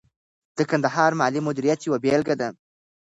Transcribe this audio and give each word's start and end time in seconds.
د 0.57 0.59
کندهار 0.69 1.11
مالي 1.19 1.39
مدیریت 1.47 1.79
یوه 1.83 1.97
بیلګه 2.03 2.35
ده. 2.41 2.49